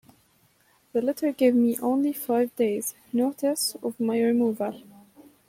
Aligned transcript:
The 0.93 1.01
letter 1.03 1.31
gave 1.31 1.53
me 1.53 1.77
only 1.79 2.11
five 2.11 2.55
days' 2.55 2.95
notice 3.13 3.77
of 3.83 3.99
my 3.99 4.19
removal. 4.19 4.81